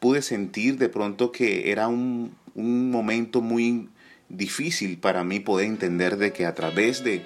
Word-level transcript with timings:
pude 0.00 0.22
sentir 0.22 0.78
de 0.78 0.88
pronto 0.88 1.30
que 1.32 1.70
era 1.70 1.88
un, 1.88 2.34
un 2.54 2.90
momento 2.90 3.40
muy 3.40 3.88
difícil 4.28 4.98
para 4.98 5.24
mí 5.24 5.40
poder 5.40 5.66
entender 5.66 6.16
de 6.16 6.32
que 6.32 6.46
a 6.46 6.54
través 6.54 7.02
de, 7.02 7.24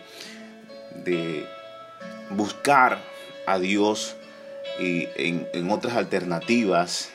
de 1.04 1.46
buscar 2.30 3.02
a 3.46 3.58
Dios 3.58 4.16
y 4.80 5.08
en, 5.16 5.70
otras 5.70 5.96
alternativas 5.96 7.10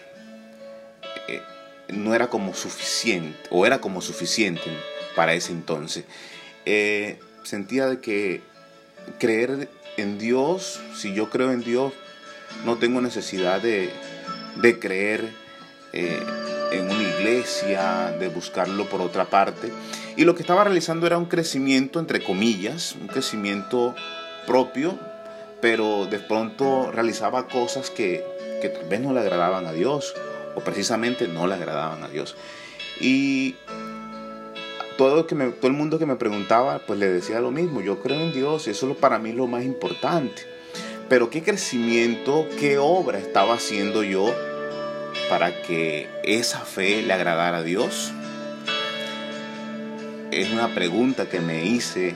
eh, 1.28 1.42
no 1.90 2.14
era 2.14 2.28
como 2.28 2.54
suficiente 2.54 3.38
o 3.50 3.66
era 3.66 3.80
como 3.80 4.02
suficiente 4.02 4.70
para 5.16 5.34
ese 5.34 5.52
entonces. 5.52 6.06
Eh, 6.66 7.20
sentía 7.44 7.88
de 7.88 8.00
que 8.00 8.42
creer 9.20 9.70
en 9.96 10.20
Dios, 10.20 10.80
si 10.96 11.14
yo 11.14 11.30
creo 11.30 11.52
en 11.52 11.64
Dios, 11.64 11.94
no 12.66 12.78
tengo 12.78 13.02
necesidad 13.02 13.62
de, 13.62 13.90
de 14.62 14.80
creer 14.80 15.30
eh, 15.94 16.20
en 16.72 16.90
una 16.90 17.04
iglesia, 17.04 18.16
de 18.20 18.28
buscarlo 18.30 18.86
por 18.86 19.02
otra 19.02 19.26
parte. 19.26 19.72
Y 20.16 20.26
lo 20.26 20.36
que 20.36 20.42
estaba 20.42 20.64
realizando 20.64 21.08
era 21.08 21.18
un 21.18 21.26
crecimiento, 21.26 22.00
entre 22.00 22.24
comillas, 22.24 22.96
un 23.00 23.08
crecimiento 23.08 23.96
propio, 24.46 24.98
pero 25.62 26.06
de 26.06 26.20
pronto 26.20 26.92
realizaba 26.92 27.48
cosas 27.48 27.90
que, 27.90 28.24
que 28.62 28.70
tal 28.70 28.88
vez 28.88 29.02
no 29.02 29.14
le 29.14 29.20
agradaban 29.20 29.66
a 29.66 29.72
Dios, 29.72 30.14
o 30.56 30.62
precisamente 30.62 31.28
no 31.28 31.48
le 31.48 31.56
agradaban 31.56 32.04
a 32.04 32.08
Dios. 32.08 32.36
Y 33.00 33.56
todo, 34.98 35.28
que 35.28 35.36
todo 35.36 35.68
el 35.68 35.74
mundo 35.74 36.00
que 36.00 36.06
me 36.06 36.16
preguntaba, 36.16 36.80
pues 36.80 37.00
le 37.00 37.08
decía 37.08 37.40
lo 37.40 37.52
mismo, 37.52 37.82
yo 37.82 38.02
creo 38.02 38.20
en 38.20 38.34
Dios 38.34 38.68
eso 38.68 38.90
es 38.90 38.98
para 38.98 39.20
mí 39.20 39.32
lo 39.32 39.48
más 39.48 39.64
importante. 39.64 40.42
Pero 41.08 41.30
qué 41.30 41.42
crecimiento, 41.42 42.48
qué 42.60 42.78
obra 42.78 43.20
estaba 43.20 43.54
haciendo 43.54 44.04
yo 44.04 44.34
para 45.30 45.62
que 45.62 46.08
esa 46.24 46.60
fe 46.60 47.02
le 47.02 47.14
agradara 47.14 47.58
a 47.58 47.64
Dios? 47.64 48.12
Es 50.32 50.52
una 50.52 50.74
pregunta 50.74 51.28
que 51.28 51.40
me 51.40 51.66
hice 51.66 52.16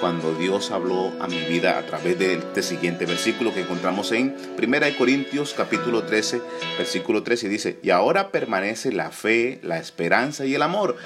cuando 0.00 0.34
Dios 0.34 0.72
habló 0.72 1.12
a 1.20 1.28
mi 1.28 1.38
vida 1.44 1.78
a 1.78 1.82
través 1.82 2.18
de 2.18 2.34
este 2.34 2.62
siguiente 2.62 3.06
versículo 3.06 3.54
que 3.54 3.60
encontramos 3.60 4.10
en 4.10 4.34
1 4.58 4.78
Corintios 4.98 5.54
capítulo 5.56 6.02
13, 6.02 6.42
versículo 6.76 7.22
13 7.22 7.46
y 7.46 7.48
dice, 7.48 7.78
y 7.84 7.90
ahora 7.90 8.30
permanece 8.32 8.90
la 8.90 9.12
fe, 9.12 9.60
la 9.62 9.78
esperanza 9.78 10.44
y 10.44 10.56
el 10.56 10.62
amor. 10.62 10.96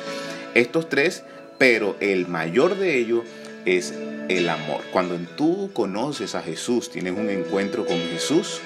Estos 0.54 0.88
tres, 0.88 1.24
pero 1.58 1.94
el 2.00 2.26
mayor 2.26 2.76
de 2.78 2.96
ellos 2.96 3.24
es 3.66 3.92
el 4.28 4.48
amor. 4.48 4.80
Cuando 4.92 5.16
tú 5.36 5.70
conoces 5.74 6.34
a 6.34 6.42
Jesús, 6.42 6.90
tienes 6.90 7.18
un 7.18 7.28
encuentro 7.28 7.84
con 7.84 7.98
Jesús, 7.98 8.62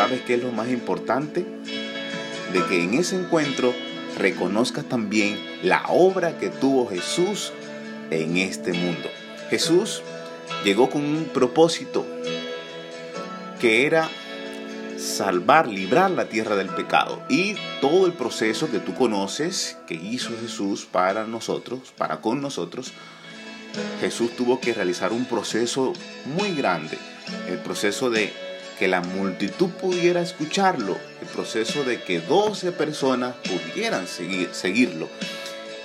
¿Sabes 0.00 0.22
qué 0.22 0.36
es 0.36 0.42
lo 0.42 0.50
más 0.50 0.70
importante? 0.70 1.44
De 2.54 2.64
que 2.70 2.82
en 2.82 2.94
ese 2.94 3.16
encuentro 3.16 3.74
reconozcas 4.16 4.86
también 4.86 5.38
la 5.62 5.84
obra 5.88 6.38
que 6.38 6.48
tuvo 6.48 6.88
Jesús 6.88 7.52
en 8.10 8.38
este 8.38 8.72
mundo. 8.72 9.10
Jesús 9.50 10.00
llegó 10.64 10.88
con 10.88 11.04
un 11.04 11.24
propósito 11.24 12.06
que 13.60 13.84
era 13.84 14.08
salvar, 14.96 15.68
librar 15.68 16.10
la 16.12 16.30
tierra 16.30 16.56
del 16.56 16.70
pecado. 16.70 17.22
Y 17.28 17.56
todo 17.82 18.06
el 18.06 18.14
proceso 18.14 18.70
que 18.70 18.78
tú 18.78 18.94
conoces 18.94 19.76
que 19.86 19.96
hizo 19.96 20.30
Jesús 20.40 20.88
para 20.90 21.26
nosotros, 21.26 21.92
para 21.98 22.22
con 22.22 22.40
nosotros, 22.40 22.94
Jesús 24.00 24.34
tuvo 24.34 24.60
que 24.60 24.72
realizar 24.72 25.12
un 25.12 25.26
proceso 25.26 25.92
muy 26.24 26.54
grande, 26.54 26.96
el 27.50 27.58
proceso 27.58 28.08
de 28.08 28.32
que 28.80 28.88
la 28.88 29.02
multitud 29.02 29.68
pudiera 29.68 30.22
escucharlo, 30.22 30.96
el 31.20 31.28
proceso 31.28 31.84
de 31.84 32.02
que 32.02 32.18
12 32.18 32.72
personas 32.72 33.34
pudieran 33.46 34.08
seguir, 34.08 34.48
seguirlo. 34.54 35.06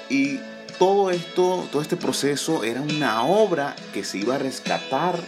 Y 0.07 0.39
todo 0.79 1.11
esto, 1.11 1.67
todo 1.73 1.81
este 1.81 1.97
proceso 1.97 2.63
era 2.63 2.79
una 2.79 3.25
obra 3.25 3.75
que 3.93 4.05
se 4.05 4.19
iba 4.19 4.35
a 4.35 4.37
rescatar, 4.37 5.19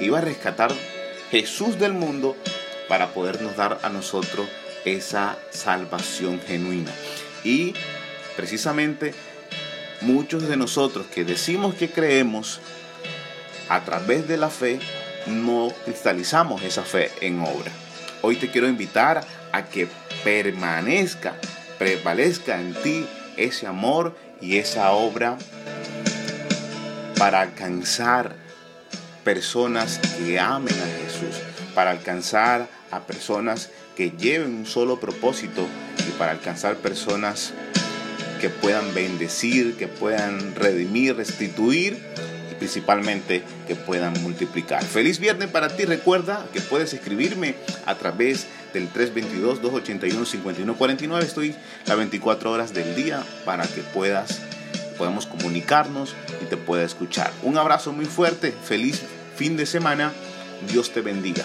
iba 0.00 0.18
a 0.18 0.20
rescatar 0.20 0.72
Jesús 1.30 1.78
del 1.78 1.92
mundo 1.92 2.36
para 2.88 3.14
podernos 3.14 3.56
dar 3.56 3.78
a 3.84 3.88
nosotros 3.88 4.48
esa 4.84 5.38
salvación 5.50 6.40
genuina. 6.44 6.90
Y 7.44 7.72
precisamente 8.34 9.14
muchos 10.00 10.48
de 10.48 10.56
nosotros 10.56 11.06
que 11.06 11.24
decimos 11.24 11.76
que 11.76 11.88
creemos 11.88 12.58
a 13.68 13.84
través 13.84 14.26
de 14.26 14.38
la 14.38 14.50
fe, 14.50 14.80
no 15.26 15.72
cristalizamos 15.84 16.62
esa 16.62 16.82
fe 16.82 17.10
en 17.20 17.40
obra. 17.40 17.70
Hoy 18.22 18.36
te 18.36 18.50
quiero 18.50 18.68
invitar 18.68 19.24
a 19.52 19.64
que 19.64 19.88
permanezca, 20.24 21.34
prevalezca 21.78 22.60
en 22.60 22.74
ti 22.74 23.06
ese 23.36 23.66
amor 23.66 24.16
y 24.40 24.58
esa 24.58 24.92
obra 24.92 25.38
para 27.18 27.40
alcanzar 27.40 28.34
personas 29.24 29.98
que 29.98 30.38
amen 30.38 30.74
a 30.74 31.04
Jesús, 31.04 31.40
para 31.74 31.90
alcanzar 31.90 32.68
a 32.90 33.00
personas 33.00 33.70
que 33.96 34.10
lleven 34.10 34.54
un 34.54 34.66
solo 34.66 34.98
propósito 34.98 35.66
y 36.06 36.10
para 36.12 36.32
alcanzar 36.32 36.76
personas 36.76 37.52
que 38.40 38.48
puedan 38.48 38.92
bendecir, 38.94 39.76
que 39.76 39.86
puedan 39.86 40.54
redimir, 40.56 41.16
restituir 41.16 42.02
principalmente 42.62 43.42
que 43.66 43.74
puedan 43.74 44.12
multiplicar. 44.22 44.84
Feliz 44.84 45.18
viernes 45.18 45.48
para 45.48 45.76
ti. 45.76 45.84
Recuerda 45.84 46.46
que 46.52 46.60
puedes 46.60 46.94
escribirme 46.94 47.56
a 47.86 47.96
través 47.96 48.46
del 48.72 48.88
322-281-5149. 48.92 51.24
Estoy 51.24 51.56
las 51.86 51.96
24 51.96 52.52
horas 52.52 52.72
del 52.72 52.94
día 52.94 53.24
para 53.44 53.66
que 53.66 53.80
puedas, 53.80 54.42
podamos 54.96 55.26
comunicarnos 55.26 56.14
y 56.40 56.44
te 56.44 56.56
pueda 56.56 56.84
escuchar. 56.84 57.32
Un 57.42 57.58
abrazo 57.58 57.92
muy 57.92 58.06
fuerte. 58.06 58.52
Feliz 58.52 59.02
fin 59.34 59.56
de 59.56 59.66
semana. 59.66 60.12
Dios 60.70 60.92
te 60.92 61.00
bendiga. 61.00 61.44